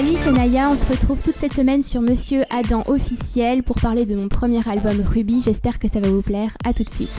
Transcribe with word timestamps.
Salut, 0.00 0.14
c'est 0.16 0.30
Naya. 0.30 0.70
On 0.70 0.76
se 0.76 0.86
retrouve 0.86 1.20
toute 1.24 1.34
cette 1.34 1.54
semaine 1.54 1.82
sur 1.82 2.00
Monsieur 2.00 2.44
Adam 2.50 2.84
officiel 2.86 3.64
pour 3.64 3.80
parler 3.80 4.06
de 4.06 4.14
mon 4.14 4.28
premier 4.28 4.60
album 4.68 5.00
Ruby. 5.00 5.42
J'espère 5.44 5.80
que 5.80 5.88
ça 5.88 5.98
va 5.98 6.08
vous 6.08 6.22
plaire. 6.22 6.56
À 6.64 6.72
tout 6.72 6.84
de 6.84 6.88
suite. 6.88 7.10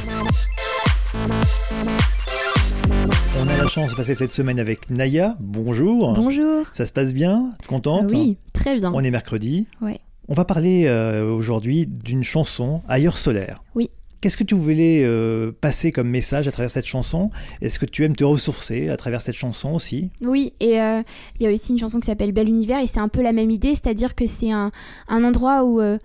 On 3.38 3.48
a 3.50 3.58
la 3.58 3.68
chance 3.68 3.92
de 3.92 3.96
passer 3.98 4.16
cette 4.16 4.32
semaine 4.32 4.62
avec 4.62 4.90
Naya. 4.90 5.36
Bonjour. 5.42 6.14
Bonjour. 6.14 6.68
Ça 6.72 6.88
se 6.88 6.94
passe 6.94 7.14
bien? 7.14 7.52
Contente? 7.68 8.14
Oui, 8.14 8.38
très 8.54 8.80
bien. 8.80 8.94
On 8.96 9.04
est 9.04 9.12
mercredi. 9.12 9.68
Ouais. 9.82 10.00
On 10.30 10.34
va 10.34 10.46
parler 10.46 10.86
euh, 10.86 11.30
aujourd'hui 11.30 11.86
d'une 11.86 12.24
chanson, 12.24 12.82
Ailleurs 12.88 13.18
solaire. 13.18 13.60
Oui. 13.76 13.90
Qu'est-ce 14.22 14.36
que 14.36 14.44
tu 14.44 14.56
voulais 14.56 15.04
euh, 15.06 15.52
passer 15.62 15.94
comme 15.94 16.10
message 16.10 16.48
à 16.48 16.52
travers 16.52 16.70
cette 16.70 16.86
chanson? 16.86 17.30
Est-ce 17.62 17.80
que 17.80 17.86
tu 17.86 18.04
aimes 18.04 18.18
te 18.18 18.26
ressourcer 18.26 18.90
à 18.90 18.98
travers 18.98 19.22
cette 19.22 19.36
chanson 19.36 19.74
aussi? 19.74 20.10
Oui, 20.22 20.54
et 20.60 20.82
euh, 20.82 21.02
il 21.40 21.46
y 21.46 21.48
a 21.48 21.54
aussi 21.54 21.72
une 21.72 21.80
chanson 21.80 22.02
qui 22.02 22.08
s'appelle 22.08 22.34
Bel 22.34 22.50
Univers, 22.50 22.82
et 22.82 22.88
c'est 22.88 23.00
un 23.00 23.08
peu 23.08 23.22
la 23.22 23.32
même 23.32 23.50
idée, 23.50 23.70
c'est-à-dire 23.70 24.16
que 24.16 24.28
c'est 24.28 24.52
un, 24.52 24.72
endroit 25.08 25.64
où 25.64 25.80
euh, 25.80 25.98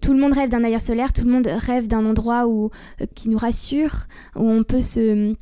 tout 0.00 0.12
le 0.12 0.18
monde 0.18 0.32
rêve 0.32 0.50
d'un 0.50 0.64
ailleurs 0.64 0.80
solaire, 0.80 1.12
tout 1.12 1.24
le 1.24 1.30
monde 1.30 1.46
rêve 1.46 1.86
d'un 1.86 2.04
endroit 2.04 2.48
où, 2.48 2.70
qui 3.14 3.28
nous 3.28 3.38
rassure, 3.38 4.06
où 4.34 4.50
on 4.50 4.64
peut 4.64 4.80
se 4.80 5.36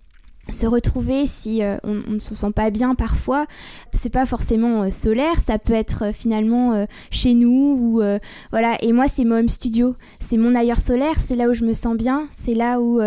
se 0.48 0.66
retrouver 0.66 1.26
si 1.26 1.62
euh, 1.62 1.76
on, 1.84 2.00
on 2.08 2.12
ne 2.12 2.18
se 2.18 2.34
sent 2.34 2.52
pas 2.54 2.70
bien 2.70 2.94
parfois. 2.94 3.46
C'est 3.92 4.10
pas 4.10 4.26
forcément 4.26 4.82
euh, 4.82 4.90
solaire 4.90 5.40
ça 5.40 5.58
peut 5.58 5.72
être 5.72 6.06
euh, 6.06 6.12
finalement 6.12 6.86
chez 7.10 7.34
nous 7.34 7.76
ou 7.78 8.02
voilà. 8.50 8.76
Et 8.82 8.92
moi 8.92 9.08
c'est 9.08 9.24
mon 9.24 9.36
home 9.36 9.48
studio. 9.48 9.94
C'est 10.20 10.36
mon 10.36 10.54
ailleurs 10.54 10.78
solaire. 10.78 11.16
C'est 11.20 11.36
là 11.36 11.48
où 11.48 11.54
je 11.54 11.64
me 11.64 11.72
sens 11.72 11.96
bien. 11.96 12.28
C'est 12.30 12.54
là 12.54 12.80
où 12.80 13.00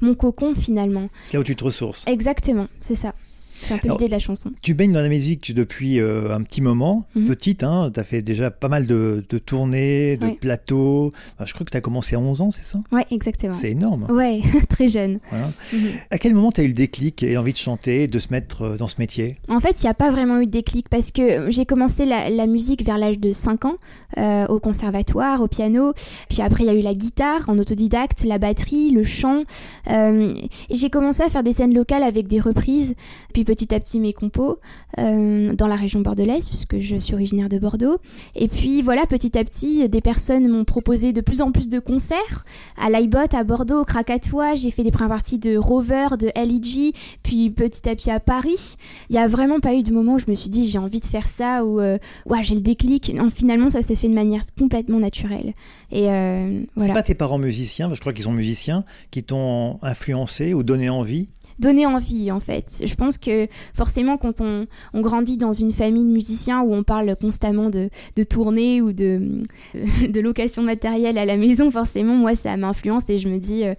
mon 0.00 0.14
cocon 0.14 0.54
finalement. 0.54 1.08
C'est 1.24 1.34
là 1.34 1.40
où 1.40 1.44
tu 1.44 1.56
te 1.56 1.64
ressources. 1.64 2.04
exactement 2.06 2.66
c'est 2.80 2.94
ça 2.94 3.14
c'est 3.62 3.74
un 3.74 3.78
peu 3.78 3.88
l'idée 3.88 4.06
de 4.06 4.10
la 4.10 4.18
chanson 4.18 4.50
Tu 4.62 4.74
baignes 4.74 4.92
dans 4.92 5.00
la 5.00 5.08
musique 5.08 5.54
depuis 5.54 6.00
euh, 6.00 6.34
un 6.34 6.42
petit 6.42 6.60
moment, 6.60 7.04
Mhm. 7.14 7.26
petite, 7.26 7.62
hein, 7.64 7.90
tu 7.92 8.00
as 8.00 8.04
fait 8.04 8.22
déjà 8.22 8.50
pas 8.50 8.68
mal 8.68 8.86
de, 8.86 9.24
de 9.28 9.38
tournées, 9.38 10.16
de 10.16 10.26
Ouais. 10.26 10.36
plateaux. 10.40 11.12
Enfin, 11.36 11.44
je 11.46 11.54
crois 11.54 11.64
que 11.66 11.70
tu 11.70 11.76
as 11.76 11.80
commencé 11.80 12.16
à 12.16 12.20
11 12.20 12.40
ans, 12.40 12.50
c'est 12.50 12.64
ça? 12.64 12.80
Ouais 12.92 13.06
exactement 13.10 13.52
C'est 13.52 13.70
énorme. 13.70 14.06
ouais 14.10 14.40
très 14.68 14.88
jeune 14.88 15.18
Voilà. 15.30 15.50
Mhm. 15.72 15.80
À 16.10 16.18
quel 16.18 16.34
moment 16.34 16.52
tu 16.52 16.60
as 16.60 16.64
eu 16.64 16.68
le 16.68 16.72
déclic 16.74 17.22
et 17.22 17.34
l'envie 17.34 17.52
de 17.52 17.58
chanter, 17.58 18.06
de 18.06 18.18
se 18.18 18.28
mettre 18.30 18.62
euh, 18.62 18.76
dans 18.76 18.88
ce 18.88 18.96
métier? 18.98 19.34
En 19.48 19.60
fait, 19.60 19.82
il 19.82 19.86
n'y 19.86 19.90
a 19.90 19.94
pas 19.94 20.10
vraiment 20.10 20.38
eu 20.40 20.46
de 20.46 20.50
déclic 20.50 20.88
parce 20.88 21.10
que 21.10 21.50
j'ai 21.50 21.66
commencé 21.66 22.04
la, 22.06 22.30
la 22.30 22.46
musique 22.46 22.84
vers 22.84 22.98
l'âge 22.98 23.18
de 23.18 23.32
5 23.32 23.64
ans 23.64 23.76
euh, 24.18 24.46
au 24.46 24.58
conservatoire, 24.60 25.40
au 25.40 25.48
piano. 25.48 25.92
Puis 26.28 26.42
après, 26.42 26.64
il 26.64 26.66
y 26.66 26.70
a 26.70 26.74
eu 26.74 26.80
la 26.82 26.94
guitare 26.94 27.48
en 27.48 27.58
autodidacte, 27.58 28.24
la 28.24 28.38
batterie, 28.38 28.90
le 28.90 29.04
chant. 29.04 29.42
Euh, 29.90 30.32
j'ai 30.70 30.90
commencé 30.90 31.22
à 31.22 31.28
faire 31.28 31.42
des 31.42 31.52
scènes 31.52 31.74
locales 31.74 32.02
avec 32.02 32.26
des 32.28 32.40
reprises. 32.40 32.94
Puis 33.32 33.44
petit 33.50 33.74
à 33.74 33.80
petit, 33.80 33.98
mes 33.98 34.12
compos 34.12 34.60
euh, 34.98 35.54
dans 35.54 35.66
la 35.66 35.74
région 35.74 36.00
bordelaise 36.00 36.48
puisque 36.48 36.78
je 36.78 36.96
suis 36.96 37.14
originaire 37.14 37.48
de 37.48 37.58
Bordeaux. 37.58 37.98
Et 38.36 38.46
puis 38.46 38.80
voilà, 38.80 39.06
petit 39.06 39.36
à 39.36 39.42
petit, 39.42 39.88
des 39.88 40.00
personnes 40.00 40.48
m'ont 40.48 40.64
proposé 40.64 41.12
de 41.12 41.20
plus 41.20 41.40
en 41.40 41.50
plus 41.50 41.68
de 41.68 41.80
concerts 41.80 42.44
à 42.80 42.90
l'iBot, 42.90 43.18
à 43.32 43.42
Bordeaux, 43.42 43.80
au 43.80 43.84
Krakatoa. 43.84 44.54
J'ai 44.54 44.70
fait 44.70 44.84
des 44.84 44.92
premières 44.92 45.16
parties 45.16 45.40
de 45.40 45.56
Rover, 45.56 46.08
de 46.16 46.30
LEG, 46.36 46.94
puis 47.24 47.50
petit 47.50 47.88
à 47.88 47.96
petit 47.96 48.10
à 48.10 48.20
Paris 48.20 48.76
il 49.08 49.16
y 49.16 49.18
a 49.18 49.26
vraiment 49.28 49.60
pas 49.60 49.74
eu 49.74 49.82
de 49.82 49.92
moment 49.92 50.14
où 50.14 50.18
je 50.18 50.26
me 50.28 50.34
suis 50.34 50.50
dit 50.50 50.66
j'ai 50.66 50.78
envie 50.78 51.00
de 51.00 51.06
faire 51.06 51.28
ça 51.28 51.64
ou 51.64 51.80
euh, 51.80 51.98
ouais, 52.26 52.42
j'ai 52.42 52.54
le 52.54 52.60
déclic. 52.60 53.12
Non, 53.14 53.30
finalement, 53.30 53.70
ça 53.70 53.82
s'est 53.82 53.94
fait 53.94 54.08
de 54.08 54.14
manière 54.14 54.42
complètement 54.58 54.98
naturelle. 54.98 55.52
Et 55.90 56.08
euh, 56.10 56.62
C'est 56.76 56.92
pas 56.92 57.02
tes 57.02 57.14
parents 57.14 57.38
musiciens, 57.38 57.92
je 57.92 58.00
crois 58.00 58.12
qu'ils 58.12 58.24
sont 58.24 58.32
musiciens, 58.32 58.84
qui 59.10 59.22
t'ont 59.22 59.78
influencé 59.82 60.54
ou 60.54 60.62
donné 60.62 60.88
envie 60.88 61.28
Donner 61.60 61.86
envie, 61.86 62.30
en 62.30 62.40
fait. 62.40 62.82
Je 62.84 62.94
pense 62.94 63.18
que 63.18 63.46
forcément, 63.74 64.16
quand 64.16 64.40
on, 64.40 64.66
grandit 64.94 65.36
dans 65.36 65.52
une 65.52 65.72
famille 65.72 66.04
de 66.04 66.10
musiciens 66.10 66.62
où 66.62 66.74
on 66.74 66.82
parle 66.82 67.14
constamment 67.16 67.70
de, 67.70 67.90
de 68.16 68.22
tournée 68.22 68.82
ou 68.82 68.92
de, 68.92 69.42
location 70.20 70.62
de 70.62 70.66
matériel 70.66 71.18
à 71.18 71.24
la 71.24 71.36
maison, 71.36 71.70
forcément, 71.70 72.14
moi, 72.14 72.34
ça 72.34 72.56
m'influence 72.56 73.08
et 73.10 73.18
je 73.18 73.28
me 73.28 73.38
dis, 73.38 73.64
euh, 73.64 73.74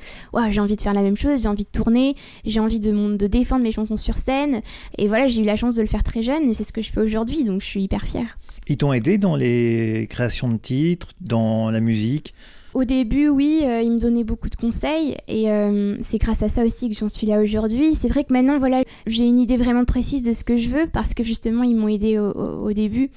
j'ai 0.50 0.62
envie 0.62 0.76
de 0.76 0.82
faire 0.82 0.94
la 0.94 1.02
même 1.02 1.18
chose, 1.18 1.42
j'ai 1.42 1.50
envie 1.50 1.66
de 1.66 1.70
tourner, 1.70 2.16
j'ai 2.46 2.60
envie 2.60 2.80
de, 2.80 3.18
de 3.18 3.28
défendre 3.28 3.64
mes 3.64 3.72
chansons 3.72 3.98
sur 3.98 4.18
scène. 4.18 4.62
Et 4.98 5.08
voilà, 5.08 5.28
j'ai 5.28 5.42
eu 5.42 5.46
la 5.46 5.56
chance 5.56 5.76
de 5.76 5.82
le 5.82 5.88
faire 5.88 6.04
très 6.04 6.24
jeune 6.24 6.44
et 6.44 6.54
c'est 6.54 6.64
ce 6.64 6.74
que 6.74 6.82
je 6.82 6.92
fais 6.92 7.02
aujourd'hui, 7.02 7.44
donc 7.44 7.62
je 7.62 7.66
suis 7.66 7.84
hyper 7.84 8.06
fière. 8.06 8.38
Ils 8.68 8.78
t'ont 8.78 8.94
aidé 8.94 9.18
dans 9.18 9.36
les 9.36 10.08
créations 10.10 10.50
de 10.50 10.58
titres, 10.58 11.10
dans 11.20 11.72
la 11.72 11.80
musique? 11.80 12.34
Au 12.74 12.86
début, 12.86 13.28
oui, 13.28 13.62
euh, 13.64 13.82
ils 13.82 13.92
me 13.92 14.00
donnaient 14.00 14.24
beaucoup 14.24 14.50
de 14.50 14.56
conseils 14.56 15.18
et 15.28 15.52
euh, 15.52 15.98
c'est 16.02 16.20
grâce 16.20 16.42
à 16.42 16.48
ça 16.48 16.66
aussi 16.66 16.90
que 16.90 16.96
j'en 16.96 17.10
suis 17.10 17.28
là 17.28 17.42
aujourd'hui. 17.42 17.96
C'est 17.96 18.08
vrai 18.08 18.24
que 18.24 18.32
maintenant, 18.32 18.60
voilà, 18.60 18.84
j'ai 19.08 19.28
une 19.28 19.40
idée 19.40 19.58
vraiment 19.58 19.84
précise 19.84 20.24
de 20.24 20.32
ce 20.32 20.46
que 20.46 20.56
je 20.56 20.70
veux 20.70 20.88
parce 20.88 21.14
que 21.14 21.24
justement, 21.24 21.64
ils 21.64 21.76
m'ont 21.76 21.90
aidé 21.90 22.18
au 22.18 22.72
début. 22.72 23.10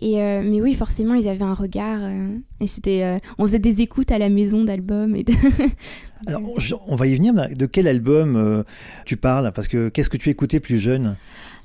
Et 0.00 0.20
euh, 0.20 0.42
mais 0.42 0.60
oui, 0.60 0.74
forcément, 0.74 1.14
ils 1.14 1.28
avaient 1.28 1.42
un 1.42 1.54
regard 1.54 2.00
euh, 2.02 2.36
et 2.60 2.66
c'était, 2.66 3.02
euh, 3.02 3.18
on 3.38 3.44
faisait 3.44 3.58
des 3.58 3.82
écoutes 3.82 4.10
à 4.10 4.18
la 4.18 4.28
maison 4.28 4.64
d'albums 4.64 5.14
et 5.14 5.22
de... 5.22 5.32
Alors, 6.26 6.40
on 6.86 6.94
va 6.94 7.08
y 7.08 7.16
venir, 7.16 7.34
mais 7.34 7.52
de 7.54 7.66
quel 7.66 7.88
album 7.88 8.62
tu 9.04 9.16
parles? 9.16 9.50
Parce 9.52 9.66
que 9.66 9.88
qu'est-ce 9.88 10.08
que 10.08 10.16
tu 10.16 10.30
écoutais 10.30 10.60
plus 10.60 10.78
jeune? 10.78 11.16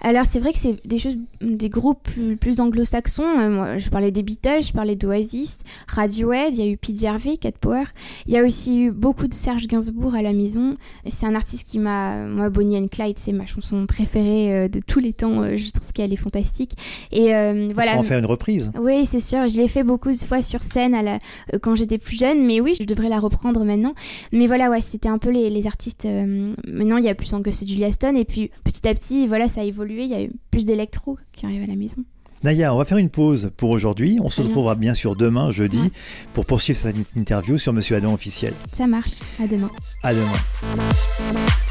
Alors 0.01 0.25
c'est 0.25 0.39
vrai 0.39 0.51
que 0.53 0.59
c'est 0.59 0.85
des 0.85 0.99
choses, 0.99 1.17
des 1.41 1.69
groupes 1.69 2.03
plus, 2.03 2.37
plus 2.37 2.59
anglo-saxons. 2.59 3.23
Euh, 3.23 3.49
moi, 3.49 3.77
je 3.79 3.89
parlais 3.89 4.11
des 4.11 4.21
Beatles, 4.21 4.61
je 4.61 4.71
parlais 4.71 4.95
d'Oasis, 4.95 5.59
Radiohead, 5.87 6.53
il 6.53 6.63
y 6.63 6.67
a 6.67 6.71
eu 6.71 6.77
Pete 6.77 7.03
Harvey, 7.03 7.37
Cat 7.37 7.53
Power. 7.59 7.85
Il 8.27 8.33
y 8.33 8.37
a 8.37 8.43
aussi 8.43 8.83
eu 8.83 8.91
beaucoup 8.91 9.27
de 9.27 9.33
Serge 9.33 9.65
Gainsbourg 9.65 10.13
à 10.13 10.21
la 10.21 10.33
maison. 10.33 10.77
C'est 11.09 11.25
un 11.25 11.33
artiste 11.33 11.67
qui 11.67 11.79
m'a, 11.79 12.27
moi, 12.27 12.49
Bonnie 12.49 12.77
and 12.77 12.89
Clyde, 12.89 13.17
c'est 13.17 13.31
ma 13.31 13.47
chanson 13.47 13.87
préférée 13.87 14.53
euh, 14.53 14.67
de 14.67 14.79
tous 14.85 14.99
les 14.99 15.13
temps. 15.13 15.41
Euh, 15.41 15.55
Je 15.55 15.71
trouve 15.71 15.91
qu'elle 15.93 16.13
est 16.13 16.17
fantastique. 16.17 16.73
Et 17.11 17.31
voilà. 17.73 17.97
en 17.97 18.03
faire 18.03 18.16
une 18.19 18.25
reprise. 18.25 18.71
Oui, 18.79 19.05
c'est 19.05 19.19
sûr. 19.19 19.47
Je 19.47 19.57
l'ai 19.57 19.67
fait 19.67 19.83
beaucoup 19.83 20.11
de 20.11 20.17
fois 20.17 20.41
sur 20.41 20.61
scène 20.61 20.93
à 20.93 21.01
la- 21.01 21.19
euh, 21.53 21.59
quand 21.61 21.75
j'étais 21.75 21.97
plus 21.97 22.17
jeune, 22.17 22.45
mais 22.45 22.59
oui, 22.61 22.75
je 22.79 22.83
devrais 22.85 23.09
la 23.09 23.19
reprendre 23.19 23.63
maintenant. 23.63 23.93
Mais 24.31 24.47
voilà, 24.47 24.69
ouais, 24.69 24.81
c'était 24.81 25.09
un 25.09 25.17
peu 25.17 25.29
les, 25.29 25.49
les 25.49 25.67
artistes. 25.67 26.05
euh, 26.05 26.45
maintenant, 26.67 26.97
il 26.97 27.05
y 27.05 27.09
a 27.09 27.15
plus 27.15 27.33
en 27.33 27.41
que 27.41 27.51
c'est 27.51 27.67
Julia 27.67 27.91
Stone, 27.91 28.17
et 28.17 28.25
puis 28.25 28.51
petit 28.63 28.87
à 28.87 28.93
petit, 28.93 29.27
voilà, 29.27 29.47
ça 29.47 29.61
a 29.61 29.63
évolué. 29.63 30.03
Il 30.03 30.09
y 30.09 30.15
a 30.15 30.23
eu 30.23 30.31
plus 30.51 30.65
d'électro 30.65 31.17
qui 31.33 31.45
arrive 31.45 31.63
à 31.63 31.67
la 31.67 31.75
maison. 31.75 31.97
Naya, 32.43 32.71
on 32.73 32.77
va 32.77 32.85
faire 32.85 32.99
une 32.99 33.09
pause 33.09 33.49
pour 33.57 33.71
aujourd'hui. 33.71 34.19
On 34.23 34.29
se 34.29 34.41
retrouvera 34.43 34.75
bien 34.75 34.93
sûr 34.93 35.15
demain, 35.15 35.49
jeudi, 35.49 35.79
Ouais. 35.79 35.91
pour 36.33 36.45
poursuivre 36.45 36.77
cette 36.77 36.95
interview 37.15 37.57
sur 37.57 37.73
Monsieur 37.73 37.95
Adam 37.95 38.13
officiel. 38.13 38.53
Ça 38.71 38.85
marche. 38.85 39.13
À 39.43 39.47
demain. 39.47 39.71
À 40.03 40.13
demain. 40.13 41.65